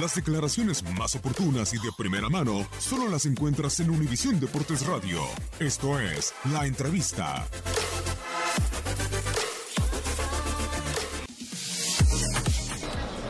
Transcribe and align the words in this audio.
Las 0.00 0.16
declaraciones 0.16 0.82
más 0.98 1.14
oportunas 1.14 1.72
y 1.72 1.78
de 1.78 1.92
primera 1.96 2.28
mano 2.28 2.66
solo 2.80 3.08
las 3.08 3.26
encuentras 3.26 3.78
en 3.78 3.90
Univisión 3.90 4.40
Deportes 4.40 4.84
Radio. 4.86 5.20
Esto 5.60 6.00
es 6.00 6.34
La 6.52 6.66
Entrevista. 6.66 7.46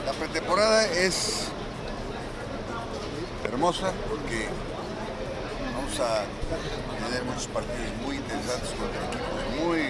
La 0.07 0.13
pretemporada 0.19 0.87
es 0.87 1.49
hermosa 3.45 3.93
porque 4.09 4.49
vamos 5.75 6.01
a 6.01 6.25
tener 7.05 7.25
muchos 7.25 7.47
partidos 7.49 7.93
muy 8.07 8.17
interesantes 8.17 8.71
contra 8.71 9.05
equipos 9.09 9.67
muy, 9.67 9.81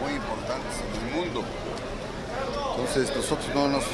muy 0.00 0.14
importantes 0.16 0.80
en 0.80 1.06
el 1.06 1.14
mundo. 1.14 1.44
Entonces 2.76 3.14
nosotros 3.14 3.54
no 3.54 3.68
nos 3.68 3.84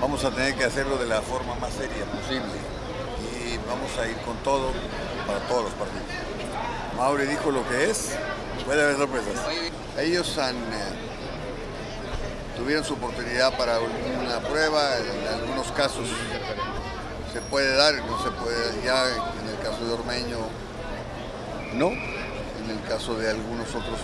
vamos 0.00 0.24
a 0.24 0.30
tener 0.30 0.54
que 0.54 0.64
hacerlo 0.64 0.96
de 0.96 1.06
la 1.06 1.20
forma 1.20 1.54
más 1.56 1.72
seria 1.74 2.04
posible. 2.06 2.58
Y 3.44 3.56
vamos 3.68 3.96
a 3.98 4.08
ir 4.08 4.16
con 4.18 4.36
todo 4.38 4.72
para 5.26 5.40
todos 5.40 5.64
los 5.64 5.72
partidos. 5.74 6.04
Mauri 6.96 7.26
dijo 7.26 7.50
lo 7.50 7.66
que 7.68 7.90
es, 7.90 8.16
puede 8.64 8.82
haber 8.82 8.96
sorpresas. 8.96 9.40
Ellos 9.98 10.38
han, 10.38 10.56
eh, 10.56 10.92
tuvieron 12.56 12.84
su 12.84 12.94
oportunidad 12.94 13.56
para 13.56 13.78
una 13.80 14.40
prueba, 14.40 14.96
en 14.98 15.34
algunos 15.34 15.70
casos 15.72 16.08
se 17.32 17.40
puede 17.42 17.76
dar, 17.76 17.94
no 17.94 18.22
se 18.22 18.30
puede, 18.30 18.84
ya. 18.84 19.06
En 19.08 19.48
el 19.48 19.58
caso 19.62 19.84
de 19.84 19.92
Ormeño 19.92 20.38
no, 21.74 21.88
en 21.88 22.70
el 22.70 22.82
caso 22.88 23.14
de 23.16 23.30
algunos 23.30 23.68
otros 23.68 24.00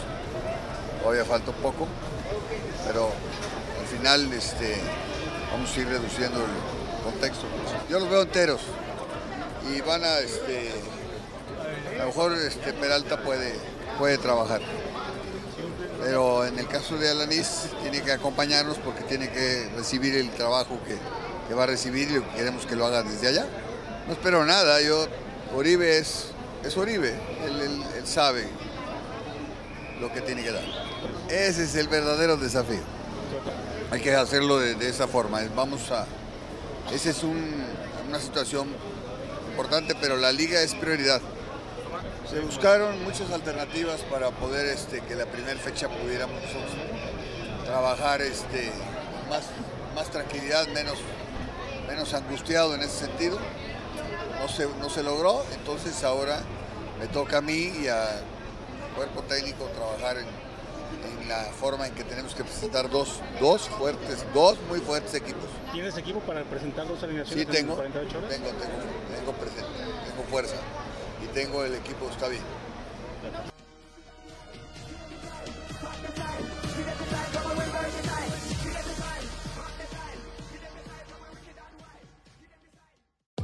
todavía 1.03 1.25
falta 1.25 1.51
un 1.51 1.57
poco, 1.57 1.87
pero 2.87 3.11
al 3.81 3.87
final 3.87 4.33
este, 4.33 4.77
vamos 5.53 5.77
a 5.77 5.81
ir 5.81 5.89
reduciendo 5.89 6.39
el 6.39 7.05
contexto. 7.05 7.47
Yo 7.89 8.01
los 8.01 8.11
veo 8.11 8.23
enteros 8.23 8.61
y 9.73 9.81
van 9.81 10.05
a, 10.05 10.19
este, 10.19 10.73
a 11.97 12.01
lo 12.01 12.07
mejor 12.07 12.33
este, 12.35 12.73
Peralta 12.73 13.23
puede, 13.23 13.55
puede 13.99 14.19
trabajar. 14.19 14.61
Pero 16.03 16.45
en 16.45 16.59
el 16.59 16.69
caso 16.69 16.97
de 16.99 17.11
Alanis 17.11 17.69
tiene 17.83 18.03
que 18.03 18.13
acompañarnos 18.13 18.79
porque 18.79 19.03
tiene 19.05 19.31
que 19.31 19.71
recibir 19.77 20.15
el 20.15 20.31
trabajo 20.31 20.79
que, 20.87 20.97
que 21.49 21.55
va 21.55 21.65
a 21.65 21.67
recibir 21.67 22.11
y 22.11 22.37
queremos 22.37 22.67
que 22.67 22.77
lo 22.77 22.87
haga 22.87 23.03
desde 23.03 23.29
allá. 23.29 23.47
No 24.07 24.13
espero 24.13 24.45
nada, 24.45 24.81
yo, 24.83 25.07
Oribe 25.55 25.99
es, 25.99 26.27
es 26.65 26.77
Oribe, 26.77 27.15
él, 27.45 27.83
sabe 28.05 28.47
lo 30.01 30.13
que 30.13 30.21
tiene 30.21 30.45
que 30.45 30.53
dar. 30.53 30.86
Ese 31.29 31.65
es 31.65 31.75
el 31.75 31.89
verdadero 31.89 32.37
desafío. 32.37 32.81
Hay 33.91 34.01
que 34.01 34.15
hacerlo 34.15 34.59
de, 34.59 34.89
esa 34.89 35.09
forma. 35.09 35.41
Vamos 35.55 35.91
a. 35.91 36.07
Esa 36.93 37.11
es 37.11 37.23
un- 37.23 37.65
una 38.09 38.21
situación 38.21 38.69
importante, 39.51 39.95
pero 40.01 40.17
la 40.17 40.33
liga 40.33 40.61
es 40.63 40.75
prioridad. 40.75 41.21
Se 42.31 42.41
buscaron 42.41 43.03
muchas 43.05 43.31
alternativas 43.31 44.01
para 44.03 44.31
poder 44.31 44.67
este, 44.67 45.01
que 45.01 45.15
la 45.15 45.27
primera 45.27 45.59
fecha 45.59 45.89
pudiéramos 45.89 46.41
trabajar 47.65 48.21
este, 48.23 48.71
más, 49.29 49.45
más 49.95 50.11
tranquilidad, 50.11 50.67
menos, 50.69 50.99
menos 51.89 52.13
angustiado 52.15 52.75
en 52.75 52.83
ese 52.83 53.07
sentido. 53.07 53.39
No 54.41 54.49
se, 54.49 54.67
no 54.81 54.91
se 54.91 55.03
logró, 55.03 55.45
entonces 55.53 56.05
ahora 56.05 56.41
me 57.01 57.07
toca 57.09 57.39
a 57.39 57.41
mí 57.41 57.73
y 57.83 57.89
al 57.89 58.23
cuerpo 58.95 59.23
técnico 59.23 59.65
trabajar 59.67 60.19
en, 60.19 60.27
en 61.05 61.29
la 61.29 61.45
forma 61.59 61.87
en 61.87 61.95
que 61.95 62.05
tenemos 62.05 62.35
que 62.35 62.45
presentar 62.45 62.89
dos, 62.91 63.21
dos 63.41 63.69
fuertes, 63.69 64.25
dos 64.33 64.59
muy 64.69 64.81
fuertes 64.81 65.15
equipos. 65.15 65.45
¿Tienes 65.73 65.97
equipo 65.97 66.21
para 66.21 66.43
presentar 66.45 66.87
dos 66.87 67.03
alineaciones 67.03 67.47
Sí, 67.47 67.53
tengo, 67.53 67.73
en 67.73 67.93
48 67.93 68.19
horas? 68.19 68.31
tengo, 68.31 68.49
tengo, 68.51 69.17
tengo 69.17 69.33
presente, 69.33 69.79
tengo 70.09 70.23
fuerza 70.31 70.57
y 71.25 71.27
tengo 71.35 71.65
el 71.65 71.75
equipo, 71.75 72.09
está 72.11 72.29
bien. 72.29 72.43